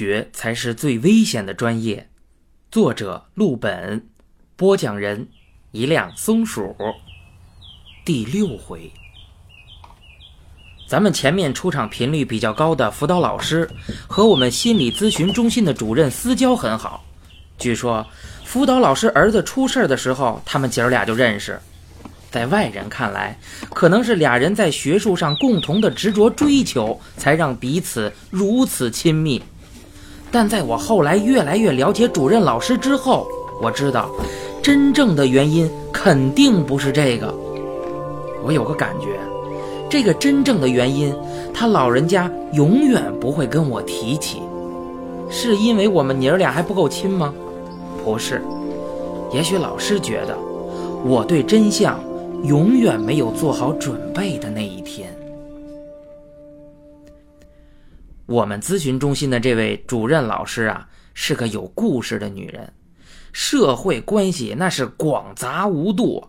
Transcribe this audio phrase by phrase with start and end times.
[0.00, 2.08] 学才是最危险的专业。
[2.70, 4.08] 作者：陆本，
[4.56, 5.28] 播讲人：
[5.72, 6.74] 一辆松鼠。
[8.02, 8.90] 第六回，
[10.88, 13.68] 咱们前面出场频率比较高的辅导老师
[14.08, 17.04] 和我们心理咨询中心的主任私交很好。
[17.58, 18.06] 据说
[18.46, 21.60] 辅导老师儿子出事的时候，他们姐儿俩就认识。
[22.30, 23.38] 在外人看来，
[23.74, 29.42] 可能是俩人在学术上共同的执着追求，才让彼此如此亲密。
[30.30, 33.26] 但在我后来越来越了解主任老师之后，
[33.60, 34.10] 我知道，
[34.62, 37.34] 真正的原因肯定不是这个。
[38.44, 39.18] 我有个感觉，
[39.88, 41.14] 这个真正的原因，
[41.52, 44.40] 他老人家永远不会跟我提起。
[45.28, 47.34] 是因为我们娘儿俩还不够亲吗？
[48.04, 48.42] 不是，
[49.32, 50.36] 也许老师觉得，
[51.04, 51.98] 我对真相。
[52.44, 55.14] 永远没有做好准备的那一天。
[58.30, 62.72] 我们咨询中心的这位主任老师啊，是个有故事的女人，
[63.32, 66.28] 社会关系那是广杂无度。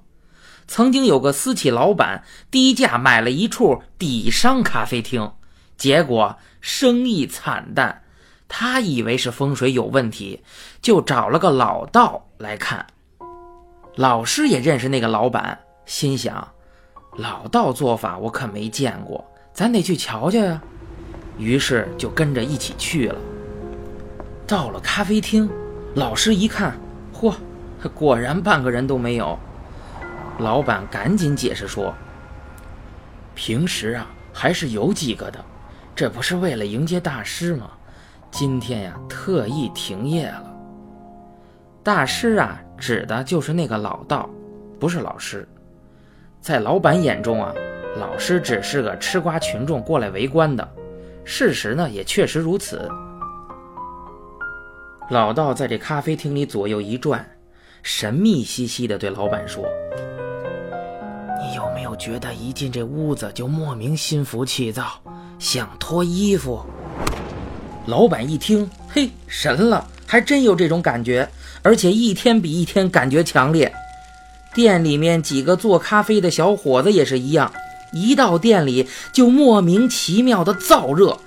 [0.68, 5.32] 曾经有个私企老板低价买了一处底商咖啡厅，
[5.78, 8.02] 结果生意惨淡。
[8.48, 10.42] 他以为是风水有问题，
[10.82, 12.84] 就找了个老道来看。
[13.96, 15.60] 老师也认识那个老板。
[15.86, 16.52] 心想，
[17.16, 20.60] 老道做法我可没见过，咱得去瞧瞧呀。
[21.42, 23.16] 于是就跟着一起去了。
[24.46, 25.50] 到了咖啡厅，
[25.96, 26.76] 老师一看，
[27.12, 27.34] 嚯，
[27.96, 29.38] 果然半个人都没有。
[30.38, 31.96] 老板赶紧解释说
[33.34, 35.44] ：“平时啊还是有几个的，
[35.96, 37.72] 这不是为了迎接大师吗？
[38.30, 40.46] 今天呀特意停业了。
[41.82, 44.30] 大师啊指的就是那个老道，
[44.80, 45.48] 不是老师。”
[46.40, 47.52] 在老板眼中啊，
[47.98, 50.68] 老师只是个吃瓜群众过来围观的。
[51.34, 52.92] 事实呢，也确实如此。
[55.10, 57.26] 老道在这咖啡厅里左右一转，
[57.84, 59.64] 神秘兮兮地对老板说
[61.40, 65.00] ：“你有没有觉得一进这屋子就莫名心浮气躁，
[65.40, 66.62] 想脱衣服？”
[67.88, 71.26] 老板一听，嘿，神了，还真有这种感觉，
[71.64, 73.74] 而且一天比一天感觉强烈。
[74.54, 77.50] 店里面几个做咖啡的小伙子也是一样，
[77.92, 81.18] 一到店里就莫名其妙的燥热，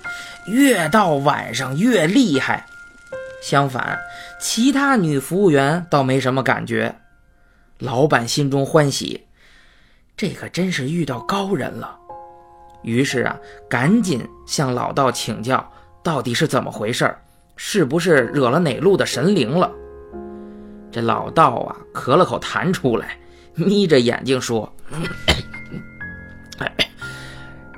[0.47, 2.65] 越到晚上越厉害。
[3.41, 3.99] 相反，
[4.39, 6.95] 其他女服务员倒没什么感觉。
[7.77, 9.25] 老板心中欢喜，
[10.17, 11.95] 这可真是遇到高人了。
[12.81, 13.37] 于是啊，
[13.69, 15.71] 赶紧向老道请教，
[16.03, 17.15] 到底是怎么回事
[17.55, 19.71] 是不是惹了哪路的神灵了？
[20.91, 23.17] 这老道啊，咳了口痰出来，
[23.53, 24.71] 眯着眼睛说：“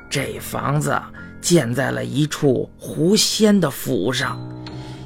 [0.09, 0.99] 这房子
[1.41, 4.39] 建在了一处狐仙的府上，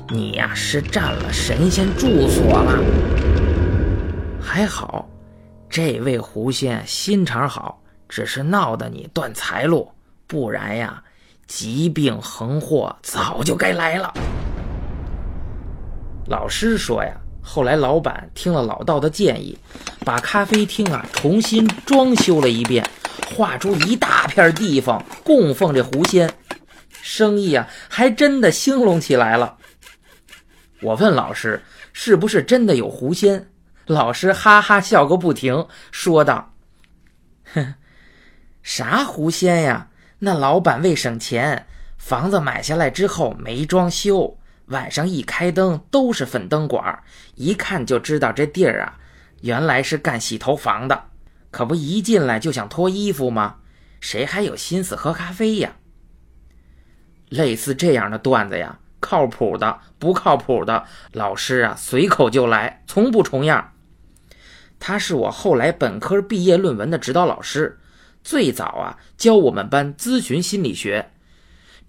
[0.09, 2.79] 你呀是占了神仙住所了。
[4.41, 5.07] 还好，
[5.69, 9.91] 这位狐仙心肠好，只是闹得你断财路，
[10.27, 11.03] 不然呀，
[11.45, 14.13] 疾病横祸早就该来了。”
[16.27, 17.20] 老师说呀。
[17.41, 19.57] 后来，老板听了老道的建议，
[20.05, 22.87] 把咖啡厅啊重新装修了一遍，
[23.35, 26.31] 画出一大片地方供奉这狐仙，
[27.01, 29.57] 生意啊还真的兴隆起来了。
[30.81, 33.49] 我问老师是不是真的有狐仙，
[33.85, 36.53] 老师哈哈笑个不停，说道
[37.53, 37.73] ：“哼，
[38.63, 39.87] 啥狐仙呀？
[40.19, 44.37] 那老板为省钱，房子买下来之后没装修。”
[44.71, 47.03] 晚上一开灯都是粉灯管，
[47.35, 48.97] 一看就知道这地儿啊，
[49.41, 51.03] 原来是干洗头房的。
[51.51, 53.57] 可不一进来就想脱衣服吗？
[53.99, 55.75] 谁还有心思喝咖啡呀？
[57.27, 63.73] 类似这样的段子呀，靠谱的不靠谱的，老师啊随口就来，从不重样。
[64.79, 67.77] 他是我后来本科毕业论文的指导老师，
[68.23, 71.11] 最早啊教我们班咨询心理学。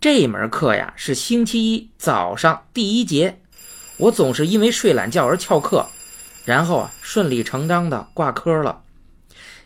[0.03, 3.39] 这门课呀是星期一早上第一节，
[3.99, 5.87] 我总是因为睡懒觉而翘课，
[6.45, 8.81] 然后啊顺理成章的挂科了。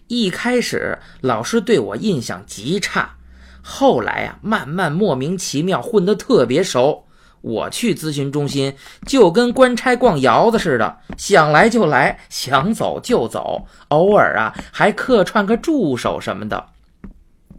[0.09, 3.17] 一开始老师对我印象极差，
[3.63, 7.07] 后来呀慢慢莫名其妙混得特别熟。
[7.41, 16.67] 我去咨询中心就跟官差逛窑子似的，想来就来，想走就走，偶尔啊还客串个助手什么的。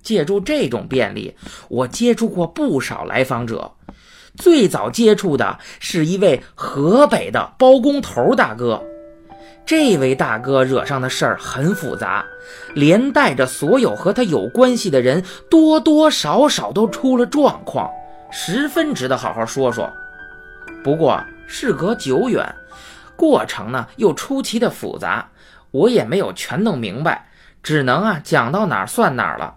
[0.08, 1.36] 借助这种便利，
[1.68, 3.74] 我接触过不少来访者。
[4.38, 8.82] 最早接触的是一位河北的包工头大哥。
[9.66, 12.26] 这位大哥惹上的事儿很复杂，
[12.74, 17.92] 连带着所有和他有关系的人，多多少少都出了状况，
[18.32, 19.92] 十分值得好好说说。
[20.86, 22.56] 不过事隔久远，
[23.18, 25.28] 过程呢又出奇的复杂，
[25.72, 27.28] 我也没有全弄明白，
[27.62, 29.56] 只能啊讲到哪儿算哪儿了。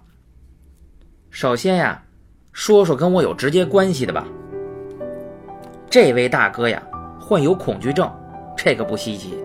[1.31, 2.03] 首先呀，
[2.53, 4.27] 说说跟我有直接关系的吧。
[5.89, 6.83] 这位大哥呀，
[7.21, 8.11] 患有恐惧症，
[8.57, 9.39] 这个不稀奇。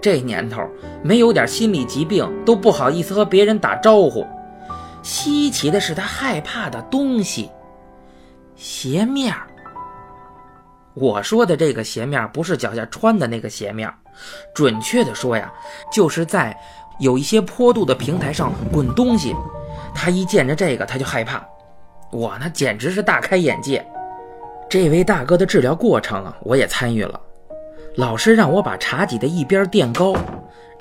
[0.00, 0.62] 这年头，
[1.02, 4.26] 没有点心理疾病都不好意思和别人打招呼。
[5.02, 7.50] 稀奇的是，他害怕的东西——
[8.56, 9.34] 鞋面。
[10.94, 13.92] 我说的这个鞋面，不是脚下穿的那个鞋面，
[14.54, 15.52] 准确的说呀，
[15.92, 16.56] 就是在
[16.98, 19.34] 有一些坡度的平台上滚东西。
[19.96, 21.44] 他一见着这个，他就害怕。
[22.12, 23.84] 我呢，简直是大开眼界。
[24.68, 27.20] 这位大哥的治疗过程啊，我也参与了。
[27.96, 30.14] 老师让我把茶几的一边垫高，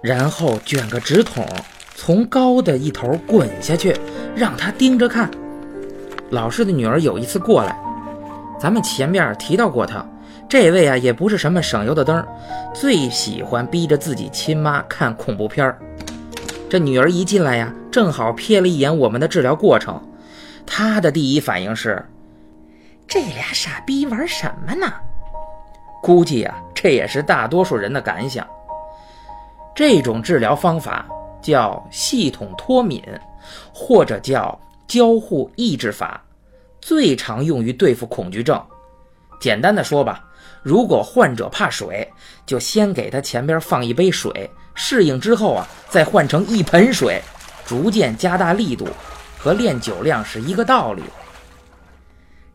[0.01, 1.47] 然后卷个纸筒，
[1.95, 3.95] 从高的一头滚下去，
[4.35, 5.29] 让他盯着看。
[6.29, 7.77] 老师的女儿有一次过来，
[8.59, 10.05] 咱们前面提到过他，
[10.49, 12.25] 这位啊也不是什么省油的灯，
[12.73, 15.73] 最喜欢逼着自己亲妈看恐怖片
[16.67, 19.97] 这女儿一进来呀，正好瞥了一眼我们的治疗过程，
[20.65, 22.05] 他的第一反应是：
[23.07, 24.91] 这俩傻逼玩什么呢？
[26.01, 28.45] 估计呀，这也是大多数人的感想。
[29.73, 31.05] 这种治疗方法
[31.41, 33.01] 叫系统脱敏，
[33.73, 34.59] 或者叫
[34.89, 36.21] 交互抑制法，
[36.81, 38.61] 最常用于对付恐惧症。
[39.39, 40.21] 简单的说吧，
[40.61, 42.05] 如果患者怕水，
[42.45, 47.21] 就先给他前边放一杯水，适应之后啊，再换成一盆水，
[47.65, 48.87] 逐渐加大力度，
[49.37, 51.03] 和练酒量是一个道理。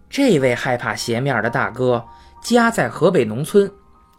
[0.08, 2.04] 这位害怕鞋面的大哥。
[2.42, 3.70] 家在河北农村，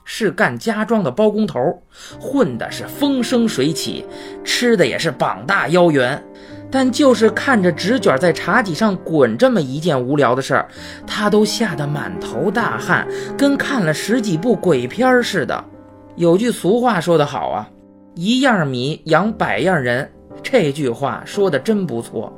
[0.06, 1.60] 是干家装的包工头，
[2.20, 4.06] 混的是风生水起，
[4.44, 6.24] 吃的也是膀大腰圆。
[6.70, 10.70] 但就是看着纸卷在茶几上滚这么一件无聊的事儿，
[11.08, 15.66] 他都吓得满头大汗，跟看了十几部鬼片似的。
[16.16, 17.68] 有句俗话说得好啊
[18.14, 20.08] ，“一样米养百样人”，
[20.44, 22.34] 这句话说的真不错。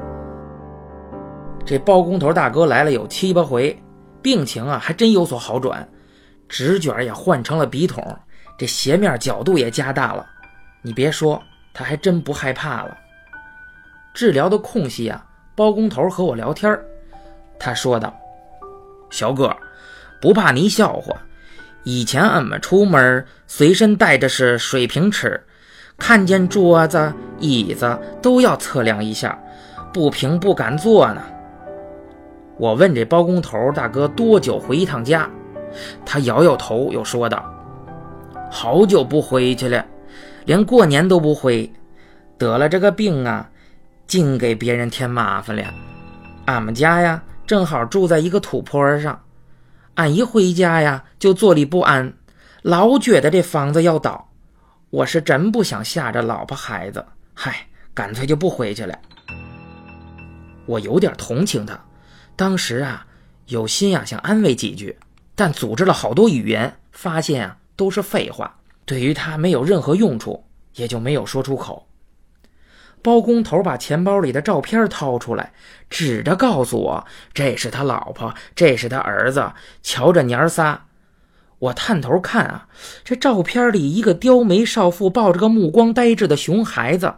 [1.66, 3.78] 这包工头大哥来了有七八回。
[4.22, 5.86] 病情啊，还真有所好转，
[6.48, 8.02] 纸卷也换成了笔筒，
[8.58, 10.26] 这斜面角度也加大了。
[10.82, 12.98] 你别说，他还真不害怕了。
[14.14, 16.80] 治疗的空隙啊，包工头和我聊天
[17.60, 18.18] 他说道
[19.12, 19.54] ：“小哥，
[20.22, 21.14] 不怕你笑话，
[21.84, 25.44] 以前俺们出门随身带着是水平尺，
[26.06, 29.40] 看见桌子、椅子都要测量一下，
[29.94, 31.22] 不平不敢坐呢。”
[32.60, 35.30] 我问这包工头大哥多久回一趟家，
[36.06, 37.50] 他摇摇头，又说道
[38.52, 39.86] ：“好久不回去了，
[40.44, 41.72] 连过年都不回。
[42.38, 43.50] 得了这个病啊，
[44.06, 45.64] 净给别人添麻烦了。
[46.44, 49.18] 俺们家呀，正好住在一个土坡上，
[49.94, 52.12] 俺一回家呀，就坐立不安，
[52.62, 54.28] 老觉得这房子要倒。
[54.94, 57.04] 我是真不想吓着老婆孩子，
[57.34, 58.96] 嗨，干脆就不回去了。
[60.68, 61.76] 我有点同情他。”
[62.38, 63.04] 当时啊，
[63.48, 64.96] 有心啊想安慰几句，
[65.34, 70.46] 但组织了好多语言，发现啊都是废话，对于他没有任何用处，
[70.76, 71.88] 也就没有说出口。
[73.02, 75.54] 包工头把钱包里的照片掏出来，
[75.90, 80.86] 指着告诉我：“这是他老婆，这是他儿子，瞧着娘仨。”
[81.64, 82.68] 我探头看啊，
[83.06, 87.16] 这照片里一个刁眉少妇抱着个目光呆滞的熊孩子。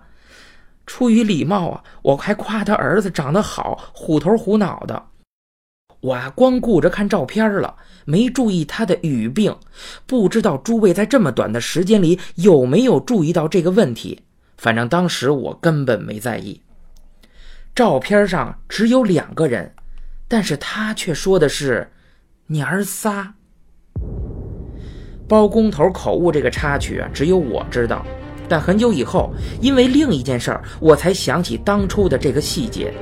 [0.85, 5.07] 出于礼貌啊，我还夸他儿子长得好，虎头虎脑的。
[5.99, 7.75] 我啊，光顾着看照片了，
[8.05, 9.55] 没注意他的语病。
[10.05, 14.21] 不知道诸位在这么短的时间里有没有注意到这个问题？
[14.57, 16.61] 反正当时我根本没在意。
[17.73, 19.73] 照片上只有两个人，
[20.27, 21.91] 但是他却说的是
[22.47, 23.33] “娘儿仨”。
[25.27, 28.05] 包工头口误这个插曲啊，只有我知道。
[28.47, 32.93] 但很久以后，因为另一件事儿，我才想起当初的这个细节。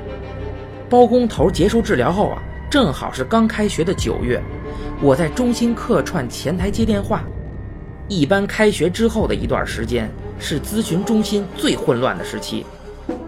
[0.90, 4.42] 包工头结束治疗后啊，正好是刚开学的九月，
[5.02, 7.24] 我在中心客串前台接电话。
[8.08, 12.66] 一般开学之后的一段时间是咨询中心最混乱的时期，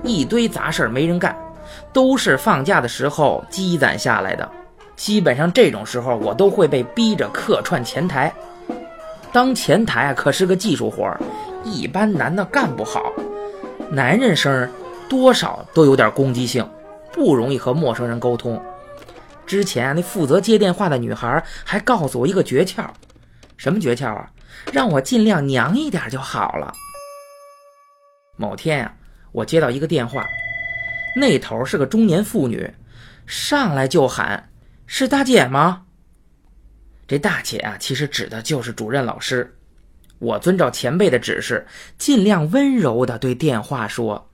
[0.03, 1.35] 一堆杂事儿没人干，
[1.91, 4.49] 都是放假的时候积攒下来的。
[4.95, 8.33] 基本上这种时候，我都会被逼着客串前台。
[9.35, 11.13] 当前台，可是个技术活。
[11.65, 13.11] 一般男的干不好，
[13.91, 14.71] 男人声
[15.09, 16.65] 多少都有点攻击性，
[17.11, 18.63] 不容易和陌生人沟通。
[19.45, 22.85] 之前那负责接电话的女孩还告诉我一个诀窍，
[23.57, 24.31] 什么诀窍啊？
[24.71, 26.73] 让我尽量娘一点就好了。
[28.37, 28.93] 某天呀，
[29.33, 30.25] 我接到一个电话，
[31.13, 32.73] 那头是个中年妇女，
[33.27, 34.49] 上来就喊
[34.87, 35.81] ：“是大姐吗？”
[37.07, 39.55] 这大姐啊，其实指的就是主任老师。
[40.17, 44.29] 我遵照前辈的指示，尽量温柔的对电话说：“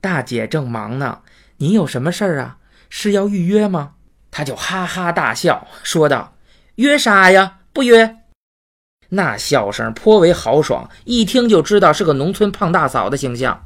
[0.00, 1.20] 大姐正忙呢，
[1.56, 2.58] 您有什么事儿啊？
[2.88, 3.94] 是要预约吗？”
[4.30, 6.36] 他就哈哈大笑，说道
[6.76, 7.60] ：“约啥呀？
[7.72, 8.18] 不约。”
[9.10, 13.64] 那笑声颇为豪爽，一听就知道是个农村胖大嫂的形象。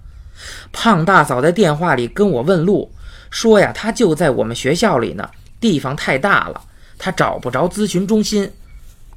[0.72, 2.92] 胖大嫂在电话里跟我问路，
[3.30, 6.62] 说呀，她就在我们学校里呢，地方太大了，
[6.98, 8.52] 他找不着咨询中心。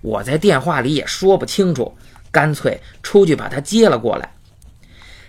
[0.02, 1.98] 我在电话里也说不清楚，
[2.32, 4.34] 干脆出去把他接了过来。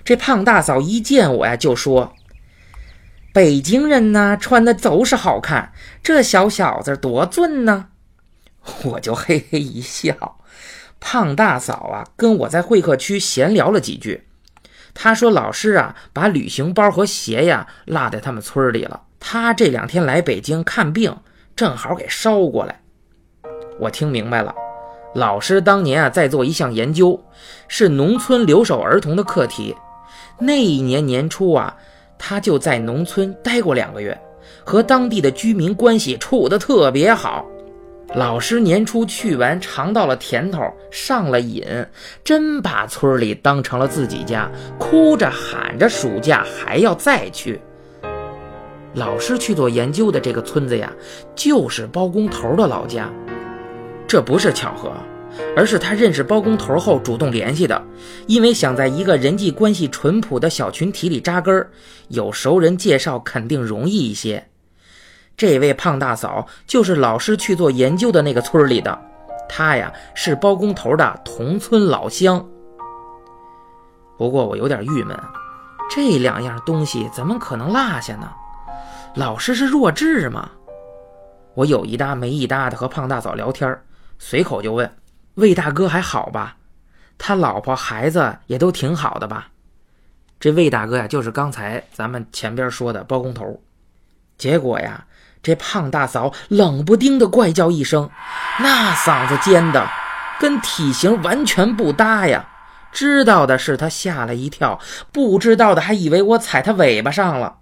[0.04, 2.14] 这胖大嫂一见我呀，就说
[3.32, 7.88] ：“北京人呢，穿的都是好看，这小小子多俊呢。
[8.84, 10.38] ”我就嘿嘿一笑。
[10.98, 14.28] 胖大嫂啊，跟我在会客区闲聊了几句。
[14.94, 19.02] 她说：“老师啊，把旅行包和鞋呀落在他们村里了。
[19.18, 21.16] 他这两天来北京看病，
[21.54, 22.80] 正好给捎过来。”
[23.80, 24.54] 我听明白了，
[25.14, 27.18] 老师当年啊在做一项研究，
[27.68, 29.74] 是农村留守儿童的课题。
[30.38, 31.76] 那一年年初啊，
[32.18, 34.16] 他就在农村待过两个月，
[34.64, 37.44] 和当地的居民关系处得特别好。
[38.14, 41.64] 老师年初去完，尝到了甜头，上了瘾，
[42.22, 47.60] 真把村里当成了自己家，哭着喊着暑假还要再去。
[48.94, 50.92] 老师去做研究的这个村子呀，
[51.34, 53.10] 就是包工头的老家，
[54.06, 54.92] 这不是巧合，
[55.56, 57.82] 而是他认识包工头后主动联系的，
[58.26, 61.66] 因为想在一个人际关系淳朴的小群体里扎根，
[62.08, 64.46] 有熟人介绍肯定容易一些。
[65.34, 69.00] 这位胖大嫂就是老师去做研究的那个村里的，
[69.48, 72.46] 她呀是包工头的同村老乡。
[74.18, 75.18] 不过我有点郁闷，
[75.90, 78.30] 这两样东西怎么可能落下呢？
[79.14, 80.50] 老师是弱智吗？
[81.54, 83.78] 我有一搭没一搭的和胖大嫂聊天，
[84.18, 84.90] 随口就问
[85.34, 86.56] ：“魏大哥还好吧？
[87.18, 89.48] 他老婆孩子也都挺好的吧？”
[90.40, 93.62] 这魏大哥呀，就是刚才咱们前边说的包工头。
[94.38, 95.04] 结果呀。
[95.42, 98.08] 这胖大嫂冷不丁的怪叫一声，
[98.60, 99.84] 那嗓子尖的，
[100.38, 102.48] 跟体型完全不搭呀！
[102.92, 104.78] 知道的是他吓了一跳，
[105.10, 107.58] 不知道的还以为我踩他尾巴上了。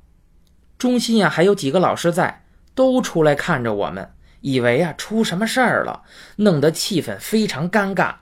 [0.80, 2.42] 中心呀，还有几个老师在，
[2.74, 4.10] 都出来看着我们，
[4.40, 6.00] 以为啊出什么事儿了，
[6.36, 8.14] 弄得气氛非常尴尬。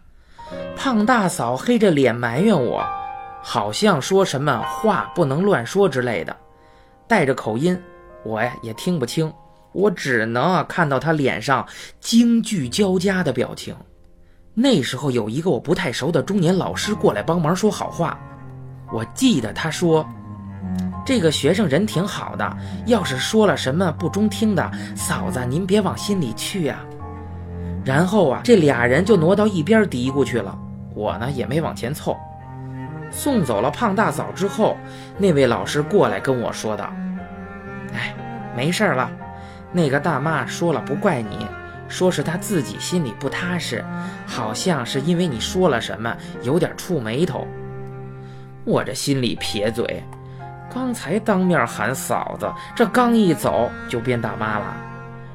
[0.77, 2.85] 胖大嫂黑着脸埋怨我，
[3.41, 6.37] 好像说什么话不能乱说之类的，
[7.07, 7.81] 带着口音，
[8.25, 9.33] 我呀也听不清。
[9.71, 11.65] 我只能看到他脸上
[12.01, 13.73] 惊惧交加的表情。
[14.53, 18.19] 那时候有一个我不太熟的中年老师过来帮忙说好话。
[18.93, 20.05] 我记得他说
[21.09, 26.81] ：“这个学生人挺好的，要是说了什么不中听的，嫂子您别往心里去呀。”
[27.83, 30.55] 然后啊，这俩人就挪到一边嘀咕去了。
[30.95, 32.15] 我呢也没往前凑。
[33.11, 34.77] 送走了胖大嫂之后，
[35.17, 36.93] 那位老师过来跟我说道
[37.95, 38.15] ：“哎，
[38.55, 39.11] 没事了。”
[39.73, 41.47] 那个大妈说了，不怪你，
[41.89, 43.83] 说是她自己心里不踏实，
[44.27, 47.49] 好像是因为你说了什么，有点触眉头。
[48.67, 50.05] 我这心里撇嘴，
[50.73, 52.47] 刚才当面喊嫂子，
[52.77, 54.77] 这刚一走就变大妈了，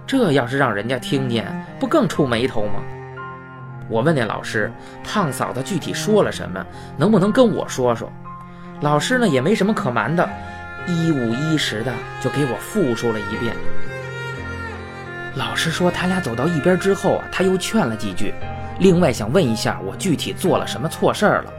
[0.06, 1.46] 这要是让人家听见，
[1.80, 2.82] 不更触眉头吗？
[3.90, 4.72] 我问那老师，
[5.04, 6.64] 胖嫂子具体说了什么，
[6.98, 8.12] 能不能跟我说说？
[8.82, 10.28] 老师呢也没什么可瞒的，
[10.88, 13.56] 一五一十的就给我复述了一遍。
[15.36, 18.34] 老师说，他俩走到一边之后啊，他又劝了几句，
[18.80, 21.52] 另外想问一下我具体做了什么错事儿了。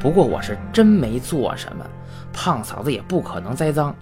[0.00, 1.86] 不过我是真没做什么，
[2.34, 3.94] 胖嫂子也不可能栽赃。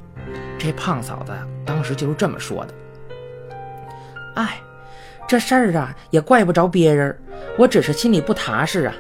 [0.59, 1.33] 这胖嫂子
[1.65, 2.75] 当时就是这么说的。
[4.35, 4.61] 哎，
[5.29, 7.17] 这事儿啊也怪不着别人，
[7.59, 8.95] 我只是心里不踏实啊。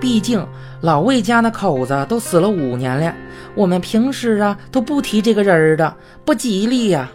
[0.00, 0.46] 毕竟
[0.80, 3.12] 老魏家那口子都死了五年了，
[3.56, 7.10] 我们平时啊都不提这个人的，不吉利呀。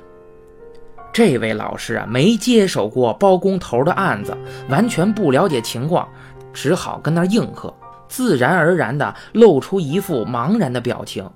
[1.13, 4.35] 这位老师啊，没接手过包工头的案子，
[4.67, 6.09] 完全不了解情况，
[6.51, 7.73] 只好跟那应和，
[8.09, 11.29] 自然而然的露出一副茫然的表情。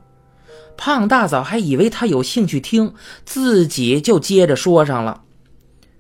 [0.78, 2.94] 胖大嫂还以为他有兴趣听，
[3.26, 5.22] 自己就接着说上了。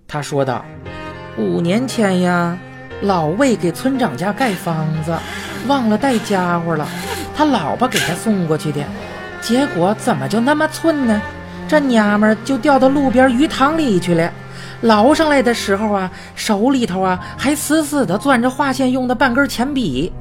[0.07, 0.63] 他说道
[1.37, 2.57] ：“五年前呀，
[3.01, 5.17] 老魏给村长家盖房子，
[5.67, 6.87] 忘了带家伙了，
[7.35, 8.81] 他老婆给他送过去的，
[9.41, 11.21] 结果怎么就那么寸呢？”
[11.67, 14.31] 这娘们就掉到路边鱼塘里去了，
[14.79, 20.13] 捞上来的时候啊，手里头啊还死死的攥着划线用的半根铅笔。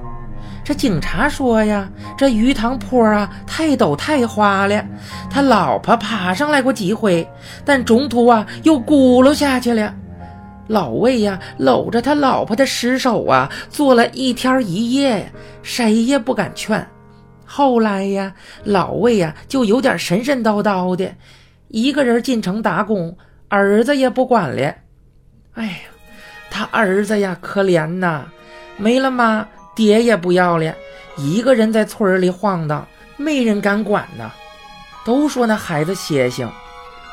[0.66, 4.84] 这警察说呀，这鱼塘坡啊太陡太滑了，
[5.30, 7.24] 他老婆爬上来过几回，
[7.64, 9.94] 但中途啊又咕噜下去了。
[10.66, 15.30] 老魏呀，搂着他老婆的尸首啊，坐了一天一夜，
[15.62, 16.84] 谁也不敢劝。
[17.44, 21.08] 后来呀，老魏呀就有点神神叨叨的，
[21.68, 23.16] 一个人进城打工，
[23.48, 24.74] 儿子也不管了。
[25.54, 25.78] 哎呀，
[26.50, 28.24] 他儿子呀可怜呐，
[28.76, 30.74] 没了妈，爹也不要了，
[31.16, 32.84] 一个人在村里晃荡，
[33.16, 34.32] 没人敢管呢。
[35.04, 36.50] 都说那孩子邪性，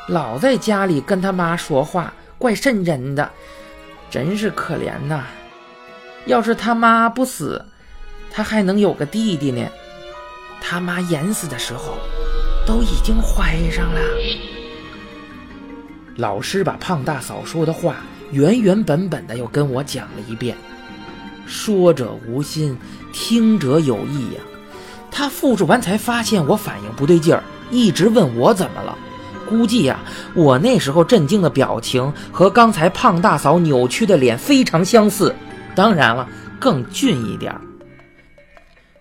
[0.08, 3.30] 老在家里跟他妈说话，怪瘆人的，
[4.10, 5.24] 真是可怜呐。
[6.26, 7.64] 要是他妈不死，
[8.32, 9.64] 他还能有个弟弟呢。
[10.60, 11.98] 他妈淹死的时候，
[12.66, 14.00] 都已经怀上了。
[16.16, 17.96] 老师把胖大嫂说的话
[18.30, 20.56] 原原本本的又跟我讲了一遍。
[21.46, 22.76] 说者无心，
[23.12, 24.40] 听者有意呀。
[25.10, 27.42] 他复述完才发现我反应不对劲儿。
[27.70, 28.96] 一直问我怎么了，
[29.48, 29.98] 估计呀，
[30.34, 35.34] 我那时候震惊的表情和刚才胖大嫂扭曲的脸非常相似，
[35.74, 36.28] 当然了，
[36.60, 37.54] 更俊一点。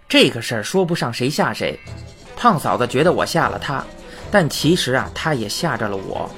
[0.07, 1.77] 这个事儿说不上谁吓谁，
[2.35, 3.83] 胖嫂子觉得我吓了她，
[4.31, 6.29] 但其实啊，她也吓着了我。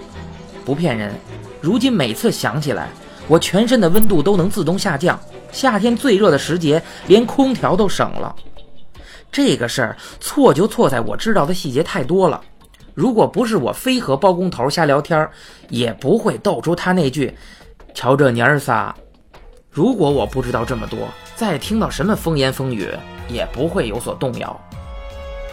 [0.65, 1.13] 不骗人，
[1.61, 2.89] 如今每次想起来，
[3.27, 5.19] 我全身的温度都能自动下降，
[5.51, 8.35] 夏天最热的时节，连空调都省了。
[9.31, 12.41] 这个事儿错就错在我知道的细节太多了。
[12.93, 15.29] 如果不是我非和包工头瞎聊天，
[15.69, 17.35] 也不会逗出他那句
[17.93, 18.95] “瞧这娘儿仨”。
[19.69, 20.99] 如果我不知道这么多，
[21.35, 22.89] 再听到什么风言风语，
[23.27, 24.57] 也不会有所动摇。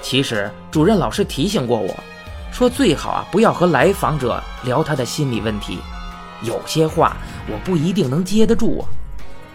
[0.00, 1.92] 其实主任老师提醒过我，
[2.52, 5.78] 说最好啊不要和来访者聊他的心理问题，
[6.42, 7.16] 有些话
[7.48, 8.86] 我不一定能接得住啊。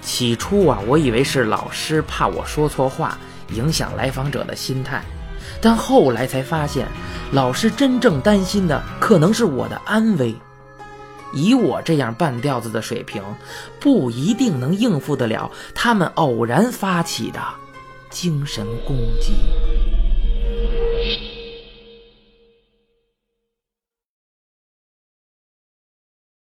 [0.02, 3.18] 起初啊，我以为是老师怕我说错话。
[3.54, 5.02] 影响来访者的心态，
[5.62, 6.86] 但后来才发现，
[7.32, 10.36] 老师真正担心的可能是我的安危。
[11.34, 13.24] 以我这样半吊子的水平，
[13.80, 17.40] 不一定能应付得了他们偶然发起的
[18.10, 19.32] 精神攻击。